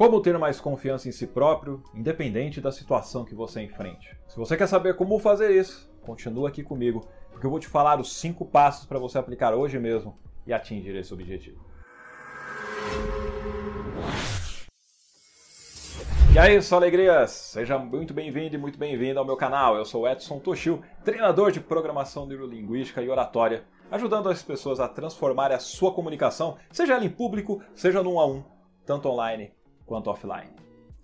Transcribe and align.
Como 0.00 0.22
ter 0.22 0.38
mais 0.38 0.58
confiança 0.58 1.10
em 1.10 1.12
si 1.12 1.26
próprio, 1.26 1.82
independente 1.94 2.58
da 2.58 2.72
situação 2.72 3.22
que 3.22 3.34
você 3.34 3.60
enfrente. 3.60 4.16
Se 4.26 4.38
você 4.38 4.56
quer 4.56 4.66
saber 4.66 4.96
como 4.96 5.18
fazer 5.18 5.50
isso, 5.50 5.92
continua 6.00 6.48
aqui 6.48 6.62
comigo, 6.62 7.06
porque 7.30 7.44
eu 7.44 7.50
vou 7.50 7.60
te 7.60 7.66
falar 7.66 8.00
os 8.00 8.16
5 8.16 8.46
passos 8.46 8.86
para 8.86 8.98
você 8.98 9.18
aplicar 9.18 9.52
hoje 9.52 9.78
mesmo 9.78 10.18
e 10.46 10.54
atingir 10.54 10.96
esse 10.96 11.12
objetivo. 11.12 11.62
E 16.32 16.38
aí, 16.38 16.62
só 16.62 16.76
alegrias! 16.76 17.32
Seja 17.32 17.78
muito 17.78 18.14
bem-vindo 18.14 18.54
e 18.54 18.58
muito 18.58 18.78
bem-vindo 18.78 19.18
ao 19.18 19.26
meu 19.26 19.36
canal. 19.36 19.76
Eu 19.76 19.84
sou 19.84 20.08
Edson 20.08 20.38
Toshio, 20.38 20.82
treinador 21.04 21.52
de 21.52 21.60
programação 21.60 22.24
neurolinguística 22.24 23.02
e 23.02 23.10
oratória, 23.10 23.64
ajudando 23.90 24.30
as 24.30 24.42
pessoas 24.42 24.80
a 24.80 24.88
transformar 24.88 25.52
a 25.52 25.58
sua 25.58 25.92
comunicação, 25.92 26.56
seja 26.70 26.94
ela 26.94 27.04
em 27.04 27.10
público, 27.10 27.62
seja 27.74 28.02
no 28.02 28.14
um 28.14 28.18
a 28.18 28.26
um, 28.26 28.42
tanto 28.86 29.06
online 29.06 29.59
quanto 29.90 30.08
offline. 30.08 30.52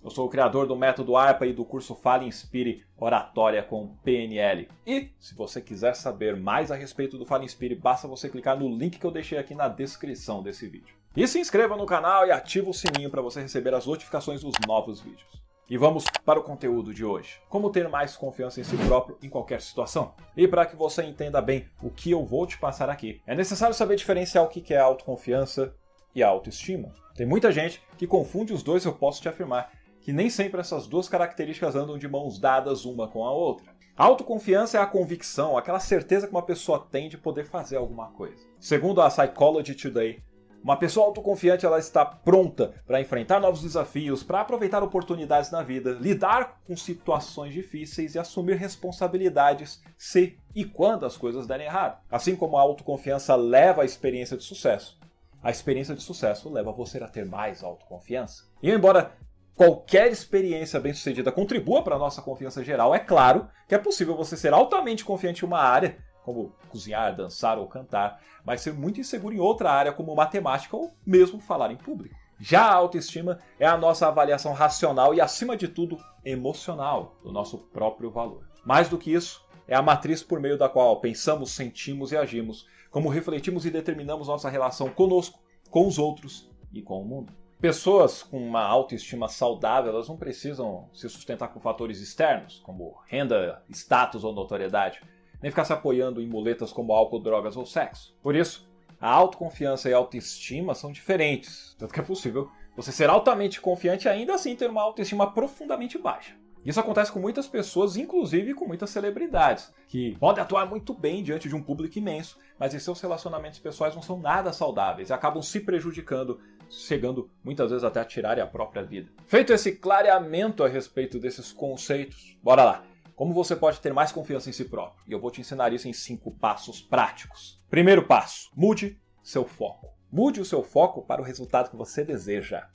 Eu 0.01 0.11
sou 0.11 0.27
o 0.27 0.29
criador 0.29 0.69
do 0.69 0.77
método 0.77 1.17
ARPA 1.17 1.45
e 1.45 1.53
do 1.53 1.65
curso 1.65 1.93
Fale 1.93 2.25
Inspire 2.25 2.85
Oratória 2.97 3.61
com 3.65 3.97
PNL. 4.05 4.69
E, 4.87 5.11
se 5.19 5.35
você 5.35 5.61
quiser 5.61 5.97
saber 5.97 6.37
mais 6.37 6.71
a 6.71 6.77
respeito 6.77 7.19
do 7.19 7.27
Fale 7.27 7.45
Inspire, 7.45 7.75
basta 7.75 8.07
você 8.07 8.29
clicar 8.29 8.57
no 8.57 8.69
link 8.69 9.01
que 9.01 9.05
eu 9.05 9.11
deixei 9.11 9.39
aqui 9.39 9.57
na 9.57 9.67
descrição 9.67 10.41
desse 10.41 10.69
vídeo. 10.69 10.95
E 11.17 11.27
se 11.27 11.41
inscreva 11.41 11.77
no 11.77 11.85
canal 11.85 12.29
e 12.29 12.31
ative 12.31 12.71
o 12.71 12.73
sininho 12.73 13.11
para 13.11 13.21
você 13.21 13.41
receber 13.41 13.75
as 13.75 13.87
notificações 13.87 14.41
dos 14.41 14.55
novos 14.69 15.01
vídeos. 15.01 15.27
E 15.69 15.77
vamos 15.77 16.05
para 16.25 16.39
o 16.39 16.45
conteúdo 16.45 16.95
de 16.95 17.05
hoje. 17.05 17.41
Como 17.49 17.71
ter 17.71 17.89
mais 17.89 18.17
confiança 18.17 18.61
em 18.61 18.65
si 18.65 18.77
próprio 18.77 19.19
em 19.21 19.29
qualquer 19.29 19.61
situação. 19.61 20.15
E 20.37 20.47
para 20.47 20.65
que 20.65 20.77
você 20.77 21.03
entenda 21.03 21.43
bem 21.43 21.67
o 21.83 21.91
que 21.91 22.13
eu 22.13 22.25
vou 22.25 22.47
te 22.47 22.57
passar 22.57 22.89
aqui, 22.89 23.21
é 23.27 23.35
necessário 23.35 23.75
saber 23.75 23.97
diferenciar 23.97 24.45
o 24.45 24.49
que 24.49 24.73
é 24.73 24.79
autoconfiança 24.79 25.75
e 26.15 26.23
autoestima. 26.23 26.95
Tem 27.17 27.27
muita 27.27 27.51
gente 27.51 27.83
que 27.97 28.07
confunde 28.07 28.53
os 28.53 28.63
dois, 28.63 28.85
eu 28.85 28.93
posso 28.93 29.23
te 29.23 29.29
afirmar 29.29 29.73
que 30.03 30.13
nem 30.13 30.29
sempre 30.29 30.61
essas 30.61 30.87
duas 30.87 31.09
características 31.09 31.75
andam 31.75 31.99
de 31.99 32.07
mãos 32.07 32.39
dadas 32.39 32.85
uma 32.85 33.09
com 33.09 33.25
a 33.25 33.33
outra. 33.33 33.75
A 33.97 34.05
autoconfiança 34.05 34.77
é 34.77 34.81
a 34.81 34.87
convicção, 34.87 35.57
aquela 35.57 35.81
certeza 35.81 36.27
que 36.27 36.33
uma 36.33 36.45
pessoa 36.45 36.87
tem 36.93 37.09
de 37.09 37.17
poder 37.17 37.47
fazer 37.47 37.77
alguma 37.77 38.09
coisa. 38.13 38.37
Segundo 38.61 39.01
a 39.01 39.09
Psychology 39.09 39.75
Today, 39.75 40.23
uma 40.63 40.77
pessoa 40.77 41.07
autoconfiante 41.07 41.65
ela 41.65 41.79
está 41.79 42.05
pronta 42.05 42.75
para 42.87 43.01
enfrentar 43.01 43.41
novos 43.41 43.63
desafios, 43.63 44.23
para 44.23 44.43
aproveitar 44.43 44.83
oportunidades 44.83 45.51
na 45.51 45.63
vida, 45.63 45.93
lidar 45.99 46.61
com 46.67 46.77
situações 46.77 47.55
difíceis 47.55 48.15
e 48.15 48.19
assumir 48.19 48.57
responsabilidades 48.57 49.83
se 49.97 50.39
e 50.55 50.65
quando 50.65 51.07
as 51.07 51.17
coisas 51.17 51.47
derem 51.47 51.67
errado. 51.67 52.03
Assim 52.11 52.37
como 52.37 52.59
a 52.59 52.61
autoconfiança 52.61 53.35
leva 53.35 53.83
à 53.83 53.85
experiência 53.85 54.37
de 54.37 54.45
sucesso, 54.45 54.99
a 55.47 55.51
experiência 55.51 55.95
de 55.95 56.03
sucesso 56.03 56.53
leva 56.53 56.73
você 56.73 56.99
a 56.99 57.07
ter 57.07 57.25
mais 57.25 57.63
autoconfiança. 57.63 58.51
E 58.61 58.69
embora 58.69 59.13
qualquer 59.55 60.11
experiência 60.11 60.81
bem-sucedida 60.81 61.31
contribua 61.31 61.85
para 61.85 61.95
a 61.95 61.99
nossa 62.01 62.21
confiança 62.21 62.65
geral, 62.65 62.93
é 62.93 62.99
claro 62.99 63.49
que 63.69 63.75
é 63.77 63.79
possível 63.79 64.17
você 64.17 64.37
ser 64.37 64.53
altamente 64.53 65.05
confiante 65.05 65.45
em 65.45 65.47
uma 65.47 65.61
área 65.61 65.99
como 66.25 66.53
cozinhar, 66.69 67.15
dançar 67.15 67.59
ou 67.59 67.69
cantar, 67.69 68.21
mas 68.45 68.61
ser 68.61 68.75
muito 68.75 68.99
inseguro 68.99 69.33
em 69.33 69.39
outra 69.39 69.71
área, 69.71 69.93
como 69.93 70.17
matemática 70.17 70.77
ou 70.77 70.93
mesmo 71.07 71.39
falar 71.39 71.71
em 71.71 71.77
público. 71.77 72.17
Já 72.41 72.63
a 72.63 72.75
autoestima 72.75 73.39
é 73.61 73.67
a 73.69 73.77
nossa 73.77 74.09
avaliação 74.09 74.53
racional 74.53 75.15
e, 75.15 75.21
acima 75.21 75.57
de 75.57 75.69
tudo, 75.69 75.97
emocional 76.25 77.15
do 77.23 77.31
nosso 77.31 77.57
próprio 77.57 78.11
valor. 78.11 78.45
Mais 78.65 78.89
do 78.89 78.99
que 78.99 79.13
isso, 79.13 79.46
é 79.69 79.75
a 79.75 79.83
matriz 79.83 80.23
por 80.23 80.41
meio 80.41 80.59
da 80.59 80.69
qual 80.69 81.01
pensamos, 81.01 81.51
sentimos 81.51 82.13
e 82.13 82.17
agimos, 82.17 82.67
como 82.91 83.09
refletimos 83.09 83.67
e 83.67 83.71
determinamos 83.71 84.29
nossa 84.29 84.49
relação 84.49 84.89
conosco, 84.89 85.41
com 85.71 85.87
os 85.87 85.99
outros 85.99 86.51
e 86.73 86.81
com 86.81 87.01
o 87.01 87.05
mundo. 87.05 87.33
Pessoas 87.61 88.23
com 88.23 88.39
uma 88.39 88.63
autoestima 88.63 89.29
saudável, 89.29 89.93
elas 89.93 90.09
não 90.09 90.17
precisam 90.17 90.89
se 90.93 91.09
sustentar 91.09 91.49
com 91.49 91.59
fatores 91.59 92.01
externos, 92.01 92.61
como 92.65 92.97
renda, 93.07 93.63
status 93.71 94.25
ou 94.25 94.33
notoriedade 94.33 95.01
nem 95.41 95.51
ficar 95.51 95.65
se 95.65 95.73
apoiando 95.73 96.21
em 96.21 96.27
muletas 96.27 96.73
como 96.73 96.93
álcool, 96.93 97.21
drogas 97.21 97.57
ou 97.57 97.67
sexo. 97.67 98.17
Por 98.23 98.35
isso, 98.35 98.69
a 99.01 99.11
autoconfiança 99.11 99.89
e 99.89 99.95
a 99.95 99.97
autoestima 99.97 100.75
são 100.75 100.91
diferentes, 100.91 101.75
tanto 101.79 101.93
que 101.93 102.01
é 102.01 102.03
possível 102.03 102.51
você 102.75 102.93
ser 102.93 103.09
altamente 103.09 103.61
confiante 103.61 104.07
e 104.07 104.09
ainda 104.09 104.35
assim 104.35 104.55
ter 104.55 104.69
uma 104.69 104.83
autoestima 104.83 105.33
profundamente 105.33 105.99
baixa. 105.99 106.35
Isso 106.67 106.81
acontece 106.81 107.13
com 107.13 107.21
muitas 107.21 107.47
pessoas, 107.47 107.97
inclusive 107.97 108.53
com 108.53 108.67
muitas 108.67 108.91
celebridades, 108.91 109.73
que 109.87 110.17
podem 110.19 110.43
atuar 110.43 110.67
muito 110.67 110.93
bem 110.93 111.23
diante 111.23 111.49
de 111.49 111.55
um 111.55 111.63
público 111.63 111.97
imenso, 111.97 112.37
mas 112.59 112.75
em 112.75 112.81
seus 112.81 113.01
relacionamentos 113.01 113.61
pessoais 113.61 113.95
não 113.95 114.03
são 114.03 114.19
nada 114.19 114.53
saudáveis 114.53 115.09
e 115.09 115.13
acabam 115.13 115.41
se 115.41 115.61
prejudicando, 115.61 116.41
chegando 116.69 117.31
muitas 117.45 117.71
vezes 117.71 117.85
até 117.85 118.01
a 118.01 118.05
tirarem 118.05 118.43
a 118.43 118.49
própria 118.49 118.83
vida. 118.83 119.13
Feito 119.27 119.53
esse 119.53 119.77
clareamento 119.77 120.65
a 120.65 120.69
respeito 120.69 121.21
desses 121.21 121.53
conceitos, 121.53 122.37
bora 122.43 122.65
lá! 122.65 122.85
Como 123.15 123.33
você 123.33 123.55
pode 123.55 123.81
ter 123.81 123.95
mais 123.95 124.11
confiança 124.11 124.51
em 124.51 124.53
si 124.53 124.65
próprio? 124.65 125.05
E 125.07 125.13
eu 125.13 125.21
vou 125.21 125.31
te 125.31 125.41
ensinar 125.41 125.73
isso 125.73 125.87
em 125.87 125.93
cinco 125.93 126.33
passos 126.33 126.83
práticos. 126.83 127.63
Primeiro 127.71 128.09
passo: 128.09 128.51
mude 128.57 129.01
seu 129.23 129.45
foco. 129.47 129.95
Mude 130.11 130.41
o 130.41 130.45
seu 130.45 130.65
foco 130.65 131.01
para 131.01 131.23
o 131.23 131.25
resultado 131.25 131.71
que 131.71 131.77
você 131.77 132.05
deseja. 132.05 132.69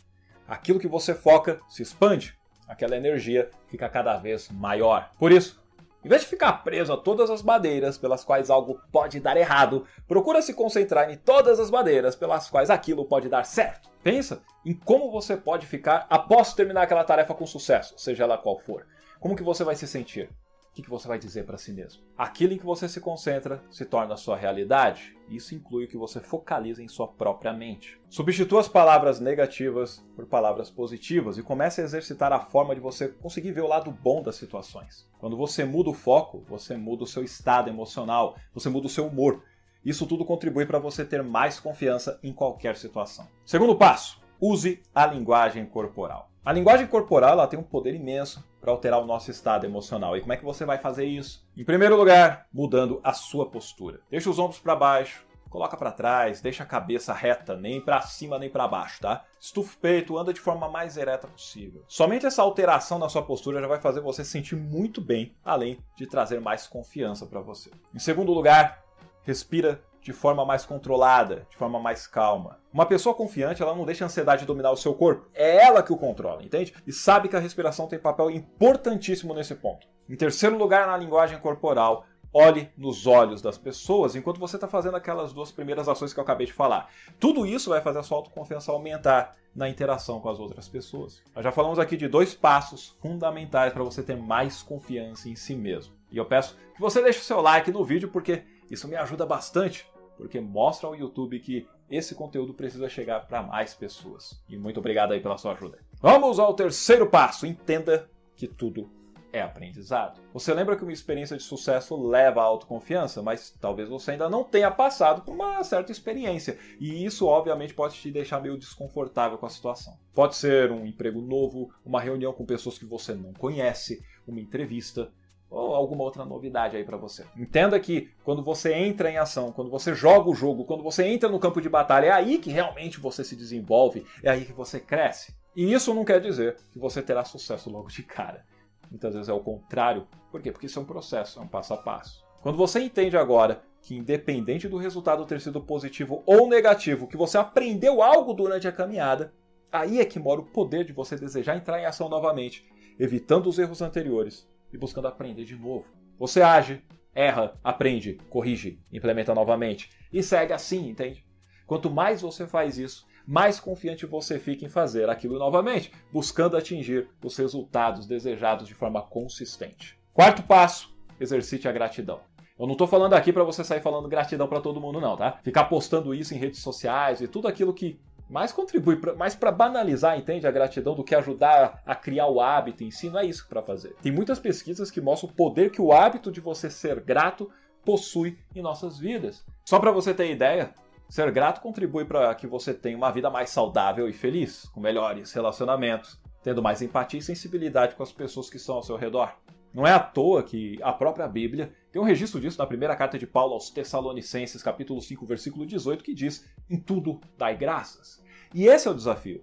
Aquilo 0.47 0.79
que 0.79 0.87
você 0.87 1.13
foca 1.13 1.59
se 1.69 1.83
expande, 1.83 2.39
aquela 2.71 2.95
energia 2.95 3.49
fica 3.67 3.89
cada 3.89 4.15
vez 4.17 4.49
maior. 4.49 5.09
Por 5.19 5.31
isso, 5.31 5.61
em 6.03 6.07
vez 6.07 6.21
de 6.21 6.27
ficar 6.27 6.53
preso 6.63 6.93
a 6.93 6.97
todas 6.97 7.29
as 7.29 7.43
madeiras 7.43 7.97
pelas 7.97 8.23
quais 8.23 8.49
algo 8.49 8.81
pode 8.91 9.19
dar 9.19 9.35
errado, 9.35 9.85
procura 10.07 10.41
se 10.41 10.53
concentrar 10.53 11.11
em 11.11 11.17
todas 11.17 11.59
as 11.59 11.69
madeiras 11.69 12.15
pelas 12.15 12.49
quais 12.49 12.69
aquilo 12.69 13.05
pode 13.05 13.27
dar 13.27 13.45
certo. 13.45 13.89
Pensa 14.01 14.41
em 14.65 14.73
como 14.73 15.11
você 15.11 15.35
pode 15.35 15.67
ficar 15.67 16.07
após 16.09 16.53
terminar 16.53 16.83
aquela 16.83 17.03
tarefa 17.03 17.35
com 17.35 17.45
sucesso, 17.45 17.93
seja 17.97 18.23
ela 18.23 18.37
qual 18.37 18.57
for. 18.57 18.87
Como 19.19 19.35
que 19.35 19.43
você 19.43 19.63
vai 19.63 19.75
se 19.75 19.85
sentir? 19.85 20.29
O 20.71 20.73
que, 20.73 20.83
que 20.83 20.89
você 20.89 21.05
vai 21.05 21.19
dizer 21.19 21.45
para 21.45 21.57
si 21.57 21.73
mesmo? 21.73 22.01
Aquilo 22.17 22.53
em 22.53 22.57
que 22.57 22.65
você 22.65 22.87
se 22.87 23.01
concentra 23.01 23.61
se 23.69 23.83
torna 23.83 24.13
a 24.13 24.17
sua 24.17 24.37
realidade. 24.37 25.13
Isso 25.27 25.53
inclui 25.53 25.83
o 25.83 25.87
que 25.87 25.97
você 25.97 26.21
focaliza 26.21 26.81
em 26.81 26.87
sua 26.87 27.09
própria 27.09 27.51
mente. 27.51 27.99
Substitua 28.09 28.61
as 28.61 28.69
palavras 28.69 29.19
negativas 29.19 30.01
por 30.15 30.25
palavras 30.25 30.69
positivas 30.69 31.37
e 31.37 31.43
comece 31.43 31.81
a 31.81 31.83
exercitar 31.83 32.31
a 32.31 32.39
forma 32.39 32.73
de 32.73 32.79
você 32.79 33.09
conseguir 33.09 33.51
ver 33.51 33.63
o 33.63 33.67
lado 33.67 33.91
bom 33.91 34.23
das 34.23 34.37
situações. 34.37 35.05
Quando 35.19 35.35
você 35.35 35.65
muda 35.65 35.89
o 35.89 35.93
foco, 35.93 36.41
você 36.47 36.77
muda 36.77 37.03
o 37.03 37.07
seu 37.07 37.21
estado 37.21 37.69
emocional, 37.69 38.37
você 38.53 38.69
muda 38.69 38.87
o 38.87 38.89
seu 38.89 39.07
humor. 39.07 39.43
Isso 39.83 40.07
tudo 40.07 40.23
contribui 40.23 40.65
para 40.65 40.79
você 40.79 41.03
ter 41.03 41.21
mais 41.21 41.59
confiança 41.59 42.17
em 42.23 42.31
qualquer 42.31 42.77
situação. 42.77 43.27
Segundo 43.45 43.75
passo: 43.75 44.21
use 44.39 44.81
a 44.95 45.05
linguagem 45.05 45.65
corporal. 45.65 46.30
A 46.43 46.51
linguagem 46.51 46.87
corporal 46.87 47.33
ela 47.33 47.45
tem 47.45 47.59
um 47.59 47.63
poder 47.63 47.93
imenso 47.93 48.43
para 48.59 48.71
alterar 48.71 48.99
o 48.99 49.05
nosso 49.05 49.29
estado 49.29 49.63
emocional. 49.63 50.17
E 50.17 50.21
como 50.21 50.33
é 50.33 50.37
que 50.37 50.43
você 50.43 50.65
vai 50.65 50.79
fazer 50.79 51.05
isso? 51.05 51.47
Em 51.55 51.63
primeiro 51.63 51.95
lugar, 51.95 52.47
mudando 52.51 52.99
a 53.03 53.13
sua 53.13 53.47
postura. 53.47 53.99
Deixa 54.09 54.27
os 54.27 54.39
ombros 54.39 54.57
para 54.57 54.75
baixo, 54.75 55.23
coloca 55.51 55.77
para 55.77 55.91
trás, 55.91 56.41
deixa 56.41 56.63
a 56.63 56.65
cabeça 56.65 57.13
reta, 57.13 57.55
nem 57.55 57.79
para 57.79 58.01
cima 58.01 58.39
nem 58.39 58.49
para 58.49 58.67
baixo, 58.67 59.01
tá? 59.01 59.23
Estufa 59.39 59.75
o 59.75 59.77
peito, 59.77 60.17
anda 60.17 60.33
de 60.33 60.39
forma 60.39 60.67
mais 60.67 60.97
ereta 60.97 61.27
possível. 61.27 61.83
Somente 61.87 62.25
essa 62.25 62.41
alteração 62.41 62.97
na 62.97 63.07
sua 63.07 63.21
postura 63.21 63.61
já 63.61 63.67
vai 63.67 63.79
fazer 63.79 64.01
você 64.01 64.25
se 64.25 64.31
sentir 64.31 64.55
muito 64.55 64.99
bem, 64.99 65.35
além 65.45 65.77
de 65.95 66.07
trazer 66.07 66.41
mais 66.41 66.65
confiança 66.65 67.27
para 67.27 67.41
você. 67.41 67.69
Em 67.93 67.99
segundo 67.99 68.33
lugar, 68.33 68.83
respira 69.23 69.79
de 70.01 70.11
forma 70.11 70.43
mais 70.45 70.65
controlada, 70.65 71.45
de 71.49 71.55
forma 71.55 71.79
mais 71.79 72.07
calma. 72.07 72.59
Uma 72.73 72.85
pessoa 72.85 73.13
confiante, 73.15 73.61
ela 73.61 73.75
não 73.75 73.85
deixa 73.85 74.03
a 74.03 74.07
ansiedade 74.07 74.45
dominar 74.45 74.71
o 74.71 74.77
seu 74.77 74.93
corpo, 74.93 75.27
é 75.33 75.63
ela 75.63 75.83
que 75.83 75.93
o 75.93 75.97
controla, 75.97 76.43
entende? 76.43 76.73
E 76.85 76.91
sabe 76.91 77.27
que 77.29 77.35
a 77.35 77.39
respiração 77.39 77.87
tem 77.87 77.99
papel 77.99 78.31
importantíssimo 78.31 79.33
nesse 79.33 79.55
ponto. 79.55 79.87
Em 80.09 80.15
terceiro 80.15 80.57
lugar, 80.57 80.87
na 80.87 80.97
linguagem 80.97 81.39
corporal, 81.39 82.05
olhe 82.33 82.69
nos 82.77 83.05
olhos 83.05 83.41
das 83.41 83.57
pessoas 83.57 84.15
enquanto 84.15 84.39
você 84.39 84.55
está 84.55 84.67
fazendo 84.67 84.95
aquelas 84.95 85.33
duas 85.33 85.51
primeiras 85.51 85.87
ações 85.87 86.13
que 86.13 86.19
eu 86.19 86.23
acabei 86.23 86.47
de 86.47 86.53
falar. 86.53 86.89
Tudo 87.19 87.45
isso 87.45 87.69
vai 87.69 87.81
fazer 87.81 87.99
a 87.99 88.03
sua 88.03 88.17
autoconfiança 88.17 88.71
aumentar 88.71 89.35
na 89.53 89.69
interação 89.69 90.19
com 90.19 90.29
as 90.29 90.39
outras 90.39 90.67
pessoas. 90.67 91.21
Nós 91.35 91.43
já 91.43 91.51
falamos 91.51 91.77
aqui 91.77 91.97
de 91.97 92.07
dois 92.07 92.33
passos 92.33 92.97
fundamentais 93.01 93.73
para 93.73 93.83
você 93.83 94.01
ter 94.01 94.15
mais 94.15 94.63
confiança 94.63 95.29
em 95.29 95.35
si 95.35 95.55
mesmo. 95.55 95.93
E 96.09 96.17
eu 96.17 96.25
peço 96.25 96.57
que 96.73 96.81
você 96.81 97.01
deixe 97.01 97.19
o 97.19 97.23
seu 97.23 97.41
like 97.41 97.71
no 97.71 97.83
vídeo 97.83 98.09
porque 98.09 98.43
isso 98.71 98.87
me 98.87 98.95
ajuda 98.95 99.25
bastante 99.25 99.85
porque 100.17 100.39
mostra 100.39 100.87
ao 100.87 100.95
YouTube 100.95 101.39
que 101.39 101.67
esse 101.89 102.13
conteúdo 102.13 102.53
precisa 102.53 102.87
chegar 102.87 103.27
para 103.27 103.41
mais 103.41 103.73
pessoas. 103.73 104.39
E 104.47 104.55
muito 104.55 104.79
obrigado 104.79 105.13
aí 105.13 105.19
pela 105.19 105.37
sua 105.37 105.53
ajuda. 105.53 105.79
Vamos 105.99 106.37
ao 106.37 106.53
terceiro 106.53 107.09
passo. 107.09 107.47
Entenda 107.47 108.07
que 108.35 108.47
tudo 108.47 108.87
é 109.33 109.41
aprendizado. 109.41 110.21
Você 110.33 110.53
lembra 110.53 110.75
que 110.75 110.83
uma 110.83 110.91
experiência 110.91 111.37
de 111.37 111.43
sucesso 111.43 111.95
leva 112.07 112.41
à 112.41 112.43
autoconfiança, 112.43 113.21
mas 113.21 113.55
talvez 113.59 113.89
você 113.89 114.11
ainda 114.11 114.29
não 114.29 114.43
tenha 114.43 114.69
passado 114.69 115.23
por 115.23 115.33
uma 115.33 115.63
certa 115.63 115.91
experiência. 115.91 116.57
E 116.79 117.03
isso, 117.05 117.25
obviamente, 117.25 117.73
pode 117.73 117.95
te 117.95 118.11
deixar 118.11 118.41
meio 118.41 118.57
desconfortável 118.57 119.37
com 119.37 119.45
a 119.45 119.49
situação. 119.49 119.97
Pode 120.13 120.35
ser 120.35 120.71
um 120.71 120.85
emprego 120.85 121.21
novo, 121.21 121.73
uma 121.85 122.01
reunião 122.01 122.33
com 122.33 122.45
pessoas 122.45 122.77
que 122.77 122.85
você 122.85 123.13
não 123.13 123.33
conhece, 123.33 124.03
uma 124.27 124.39
entrevista, 124.39 125.11
ou 125.51 125.75
alguma 125.75 126.03
outra 126.03 126.23
novidade 126.23 126.77
aí 126.77 126.83
para 126.83 126.95
você. 126.95 127.25
Entenda 127.35 127.77
que 127.77 128.09
quando 128.23 128.41
você 128.41 128.73
entra 128.73 129.11
em 129.11 129.17
ação, 129.17 129.51
quando 129.51 129.69
você 129.69 129.93
joga 129.93 130.29
o 130.29 130.33
jogo, 130.33 130.63
quando 130.63 130.81
você 130.81 131.05
entra 131.05 131.27
no 131.27 131.39
campo 131.39 131.61
de 131.61 131.67
batalha, 131.67 132.05
é 132.05 132.11
aí 132.11 132.37
que 132.37 132.49
realmente 132.49 133.01
você 133.01 133.21
se 133.23 133.35
desenvolve, 133.35 134.05
é 134.23 134.29
aí 134.29 134.45
que 134.45 134.53
você 134.53 134.79
cresce. 134.79 135.35
E 135.53 135.73
isso 135.73 135.93
não 135.93 136.05
quer 136.05 136.21
dizer 136.21 136.55
que 136.71 136.79
você 136.79 137.01
terá 137.01 137.25
sucesso 137.25 137.69
logo 137.69 137.89
de 137.89 138.01
cara. 138.01 138.45
Muitas 138.89 139.13
vezes 139.13 139.27
é 139.27 139.33
o 139.33 139.41
contrário. 139.41 140.07
Por 140.31 140.41
quê? 140.41 140.51
Porque 140.51 140.67
isso 140.67 140.79
é 140.79 140.81
um 140.81 140.85
processo, 140.85 141.39
é 141.39 141.41
um 141.41 141.47
passo 141.47 141.73
a 141.73 141.77
passo. 141.77 142.23
Quando 142.41 142.57
você 142.57 142.79
entende 142.79 143.17
agora 143.17 143.61
que, 143.81 143.95
independente 143.95 144.69
do 144.69 144.77
resultado 144.77 145.25
ter 145.25 145.41
sido 145.41 145.61
positivo 145.61 146.23
ou 146.25 146.47
negativo, 146.47 147.07
que 147.07 147.17
você 147.17 147.37
aprendeu 147.37 148.01
algo 148.01 148.33
durante 148.33 148.67
a 148.67 148.71
caminhada, 148.71 149.33
aí 149.69 149.99
é 149.99 150.05
que 150.05 150.19
mora 150.19 150.39
o 150.39 150.45
poder 150.45 150.85
de 150.85 150.93
você 150.93 151.17
desejar 151.17 151.57
entrar 151.57 151.79
em 151.79 151.85
ação 151.85 152.07
novamente, 152.07 152.65
evitando 152.97 153.47
os 153.47 153.59
erros 153.59 153.81
anteriores 153.81 154.49
e 154.73 154.77
buscando 154.77 155.07
aprender 155.07 155.43
de 155.43 155.55
novo. 155.55 155.85
Você 156.17 156.41
age, 156.41 156.83
erra, 157.13 157.59
aprende, 157.63 158.13
corrige, 158.29 158.79
implementa 158.91 159.33
novamente 159.33 159.89
e 160.11 160.21
segue 160.21 160.53
assim, 160.53 160.89
entende? 160.89 161.25
Quanto 161.65 161.89
mais 161.89 162.21
você 162.21 162.45
faz 162.45 162.77
isso, 162.77 163.05
mais 163.25 163.59
confiante 163.59 164.05
você 164.05 164.39
fica 164.39 164.65
em 164.65 164.69
fazer 164.69 165.09
aquilo 165.09 165.37
novamente, 165.37 165.91
buscando 166.11 166.57
atingir 166.57 167.07
os 167.23 167.37
resultados 167.37 168.05
desejados 168.05 168.67
de 168.67 168.73
forma 168.73 169.01
consistente. 169.01 169.97
Quarto 170.13 170.43
passo: 170.43 170.93
exercite 171.19 171.67
a 171.67 171.71
gratidão. 171.71 172.19
Eu 172.59 172.67
não 172.67 172.73
estou 172.73 172.87
falando 172.87 173.13
aqui 173.13 173.33
para 173.33 173.43
você 173.43 173.63
sair 173.63 173.81
falando 173.81 174.07
gratidão 174.07 174.47
para 174.47 174.61
todo 174.61 174.79
mundo, 174.79 175.01
não, 175.01 175.17
tá? 175.17 175.39
Ficar 175.41 175.63
postando 175.63 176.13
isso 176.13 176.33
em 176.33 176.37
redes 176.37 176.59
sociais 176.59 177.19
e 177.19 177.27
tudo 177.27 177.47
aquilo 177.47 177.73
que 177.73 177.99
mais 178.31 178.53
contribui, 178.53 178.95
pra, 178.95 179.13
mais 179.13 179.35
para 179.35 179.51
banalizar, 179.51 180.17
entende, 180.17 180.47
a 180.47 180.51
gratidão 180.51 180.95
do 180.95 181.03
que 181.03 181.13
ajudar 181.13 181.83
a 181.85 181.93
criar 181.93 182.27
o 182.27 182.39
hábito 182.39 182.81
em 182.83 182.89
si, 182.89 183.09
não 183.09 183.19
é 183.19 183.25
isso 183.25 183.45
para 183.49 183.61
fazer. 183.61 183.93
Tem 184.01 184.11
muitas 184.11 184.39
pesquisas 184.39 184.89
que 184.89 185.01
mostram 185.01 185.29
o 185.29 185.33
poder 185.33 185.69
que 185.69 185.81
o 185.81 185.91
hábito 185.91 186.31
de 186.31 186.39
você 186.39 186.69
ser 186.69 187.01
grato 187.01 187.51
possui 187.83 188.39
em 188.55 188.61
nossas 188.61 188.97
vidas. 188.97 189.45
Só 189.65 189.79
para 189.79 189.91
você 189.91 190.13
ter 190.13 190.31
ideia, 190.31 190.73
ser 191.09 191.29
grato 191.31 191.59
contribui 191.59 192.05
para 192.05 192.33
que 192.33 192.47
você 192.47 192.73
tenha 192.73 192.95
uma 192.95 193.11
vida 193.11 193.29
mais 193.29 193.49
saudável 193.49 194.07
e 194.07 194.13
feliz, 194.13 194.63
com 194.69 194.79
melhores 194.79 195.33
relacionamentos, 195.33 196.17
tendo 196.41 196.63
mais 196.63 196.81
empatia 196.81 197.19
e 197.19 197.23
sensibilidade 197.23 197.95
com 197.95 198.03
as 198.03 198.13
pessoas 198.13 198.49
que 198.49 198.55
estão 198.55 198.75
ao 198.75 198.83
seu 198.83 198.95
redor. 198.95 199.35
Não 199.73 199.87
é 199.87 199.93
à 199.93 199.99
toa 199.99 200.43
que 200.43 200.77
a 200.81 200.91
própria 200.91 201.27
Bíblia 201.27 201.73
tem 201.91 202.01
um 202.01 202.05
registro 202.05 202.41
disso 202.41 202.57
na 202.57 202.67
primeira 202.67 202.95
carta 202.95 203.17
de 203.17 203.25
Paulo 203.25 203.53
aos 203.53 203.69
Tessalonicenses, 203.69 204.61
capítulo 204.61 205.01
5, 205.01 205.25
versículo 205.25 205.65
18, 205.65 206.03
que 206.03 206.13
diz: 206.13 206.45
Em 206.69 206.77
tudo 206.77 207.21
dai 207.37 207.55
graças. 207.55 208.21
E 208.53 208.67
esse 208.67 208.87
é 208.87 208.91
o 208.91 208.95
desafio. 208.95 209.41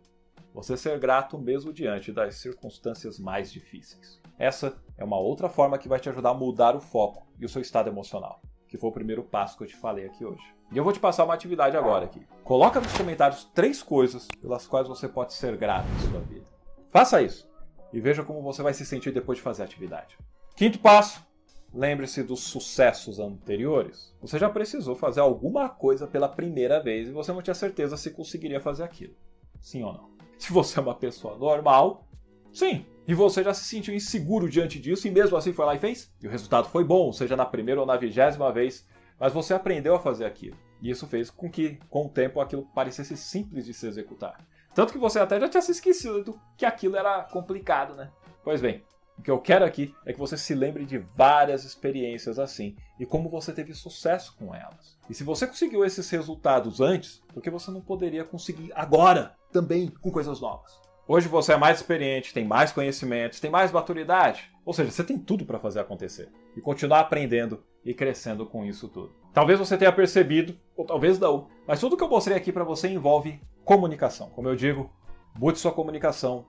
Você 0.52 0.76
ser 0.76 0.98
grato 0.98 1.38
mesmo 1.38 1.72
diante 1.72 2.12
das 2.12 2.36
circunstâncias 2.36 3.18
mais 3.18 3.50
difíceis. 3.50 4.20
Essa 4.38 4.76
é 4.98 5.04
uma 5.04 5.18
outra 5.18 5.48
forma 5.48 5.78
que 5.78 5.88
vai 5.88 5.98
te 5.98 6.10
ajudar 6.10 6.30
a 6.30 6.34
mudar 6.34 6.76
o 6.76 6.80
foco 6.80 7.26
e 7.38 7.46
o 7.46 7.48
seu 7.48 7.62
estado 7.62 7.88
emocional, 7.88 8.42
que 8.66 8.76
foi 8.76 8.90
o 8.90 8.92
primeiro 8.92 9.22
passo 9.22 9.56
que 9.56 9.64
eu 9.64 9.68
te 9.68 9.76
falei 9.76 10.06
aqui 10.06 10.24
hoje. 10.26 10.42
E 10.70 10.76
eu 10.76 10.84
vou 10.84 10.92
te 10.92 11.00
passar 11.00 11.24
uma 11.24 11.34
atividade 11.34 11.76
agora 11.76 12.04
aqui. 12.04 12.20
Coloca 12.44 12.80
nos 12.80 12.92
comentários 12.92 13.44
três 13.54 13.82
coisas 13.82 14.28
pelas 14.42 14.66
quais 14.66 14.86
você 14.86 15.08
pode 15.08 15.32
ser 15.32 15.56
grato 15.56 15.88
em 15.88 16.10
sua 16.10 16.20
vida. 16.20 16.46
Faça 16.90 17.22
isso 17.22 17.47
e 17.92 18.00
veja 18.00 18.22
como 18.22 18.42
você 18.42 18.62
vai 18.62 18.74
se 18.74 18.84
sentir 18.84 19.12
depois 19.12 19.38
de 19.38 19.42
fazer 19.42 19.62
a 19.62 19.64
atividade. 19.64 20.16
Quinto 20.56 20.78
passo: 20.78 21.24
lembre-se 21.72 22.22
dos 22.22 22.40
sucessos 22.40 23.18
anteriores. 23.18 24.14
Você 24.20 24.38
já 24.38 24.48
precisou 24.48 24.94
fazer 24.94 25.20
alguma 25.20 25.68
coisa 25.68 26.06
pela 26.06 26.28
primeira 26.28 26.82
vez 26.82 27.08
e 27.08 27.12
você 27.12 27.32
não 27.32 27.42
tinha 27.42 27.54
certeza 27.54 27.96
se 27.96 28.10
conseguiria 28.10 28.60
fazer 28.60 28.84
aquilo. 28.84 29.14
Sim 29.60 29.82
ou 29.82 29.92
não? 29.92 30.10
Se 30.38 30.52
você 30.52 30.78
é 30.78 30.82
uma 30.82 30.94
pessoa 30.94 31.36
normal, 31.36 32.06
sim. 32.52 32.86
E 33.06 33.14
você 33.14 33.42
já 33.42 33.54
se 33.54 33.64
sentiu 33.64 33.94
inseguro 33.94 34.48
diante 34.48 34.78
disso 34.78 35.08
e 35.08 35.10
mesmo 35.10 35.36
assim 35.36 35.52
foi 35.52 35.64
lá 35.64 35.74
e 35.74 35.78
fez? 35.78 36.12
E 36.22 36.26
o 36.26 36.30
resultado 36.30 36.68
foi 36.68 36.84
bom, 36.84 37.12
seja 37.12 37.36
na 37.36 37.46
primeira 37.46 37.80
ou 37.80 37.86
na 37.86 37.96
vigésima 37.96 38.52
vez, 38.52 38.86
mas 39.18 39.32
você 39.32 39.54
aprendeu 39.54 39.94
a 39.94 40.00
fazer 40.00 40.26
aquilo. 40.26 40.56
E 40.80 40.90
isso 40.90 41.06
fez 41.06 41.30
com 41.30 41.50
que, 41.50 41.78
com 41.88 42.06
o 42.06 42.08
tempo, 42.08 42.40
aquilo 42.40 42.66
parecesse 42.74 43.16
simples 43.16 43.64
de 43.64 43.74
se 43.74 43.86
executar. 43.86 44.46
Tanto 44.78 44.92
que 44.92 44.98
você 45.00 45.18
até 45.18 45.40
já 45.40 45.48
tinha 45.48 45.60
se 45.60 45.72
esquecido 45.72 46.38
que 46.56 46.64
aquilo 46.64 46.96
era 46.96 47.24
complicado, 47.24 47.96
né? 47.96 48.12
Pois 48.44 48.60
bem, 48.60 48.84
o 49.18 49.22
que 49.22 49.28
eu 49.28 49.40
quero 49.40 49.64
aqui 49.64 49.92
é 50.06 50.12
que 50.12 50.18
você 50.20 50.36
se 50.36 50.54
lembre 50.54 50.86
de 50.86 50.98
várias 51.16 51.64
experiências 51.64 52.38
assim 52.38 52.76
e 52.96 53.04
como 53.04 53.28
você 53.28 53.52
teve 53.52 53.74
sucesso 53.74 54.36
com 54.38 54.54
elas. 54.54 54.96
E 55.10 55.14
se 55.14 55.24
você 55.24 55.48
conseguiu 55.48 55.84
esses 55.84 56.08
resultados 56.08 56.80
antes, 56.80 57.20
por 57.34 57.42
que 57.42 57.50
você 57.50 57.72
não 57.72 57.80
poderia 57.80 58.22
conseguir 58.22 58.70
agora 58.72 59.34
também 59.50 59.88
com 59.88 60.12
coisas 60.12 60.40
novas? 60.40 60.80
Hoje 61.08 61.26
você 61.26 61.54
é 61.54 61.56
mais 61.56 61.78
experiente, 61.78 62.32
tem 62.32 62.44
mais 62.44 62.70
conhecimentos, 62.70 63.40
tem 63.40 63.50
mais 63.50 63.72
maturidade. 63.72 64.48
Ou 64.64 64.72
seja, 64.72 64.92
você 64.92 65.02
tem 65.02 65.18
tudo 65.18 65.44
para 65.44 65.58
fazer 65.58 65.80
acontecer 65.80 66.28
e 66.56 66.60
continuar 66.60 67.00
aprendendo 67.00 67.64
e 67.84 67.92
crescendo 67.92 68.46
com 68.46 68.64
isso 68.64 68.86
tudo. 68.86 69.12
Talvez 69.32 69.58
você 69.58 69.76
tenha 69.76 69.92
percebido, 69.92 70.56
ou 70.76 70.84
talvez 70.84 71.18
não, 71.18 71.48
mas 71.66 71.80
tudo 71.80 71.96
que 71.96 72.04
eu 72.04 72.08
mostrei 72.08 72.36
aqui 72.36 72.52
para 72.52 72.62
você 72.62 72.88
envolve 72.88 73.40
comunicação. 73.68 74.30
Como 74.30 74.48
eu 74.48 74.56
digo, 74.56 74.90
mude 75.38 75.58
sua 75.58 75.70
comunicação, 75.70 76.46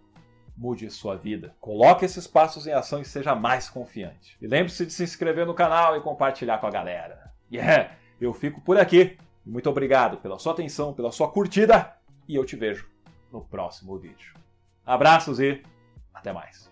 mude 0.56 0.90
sua 0.90 1.18
vida. 1.18 1.54
Coloque 1.60 2.06
esses 2.06 2.26
passos 2.26 2.66
em 2.66 2.72
ação 2.72 3.02
e 3.02 3.06
seja 3.06 3.36
mais 3.36 3.70
confiante. 3.70 4.38
E 4.42 4.48
lembre-se 4.48 4.86
de 4.86 4.94
se 4.94 5.04
inscrever 5.04 5.46
no 5.46 5.54
canal 5.54 5.98
e 5.98 6.02
compartilhar 6.02 6.60
com 6.60 6.68
a 6.68 6.72
galera. 6.72 7.34
Yeah, 7.52 7.92
eu 8.22 8.34
fico 8.34 8.62
por 8.62 8.80
aqui. 8.80 9.18
Muito 9.46 9.70
obrigado 9.70 10.16
pela 10.20 10.40
sua 10.40 10.54
atenção, 10.54 10.94
pela 10.94 11.12
sua 11.12 11.30
curtida 11.30 11.94
e 12.26 12.36
eu 12.36 12.46
te 12.46 12.56
vejo 12.56 12.90
no 13.34 13.42
próximo 13.42 14.00
vídeo. 14.00 14.34
Abraços 14.86 15.42
e 15.42 15.62
até 16.14 16.32
mais. 16.32 16.72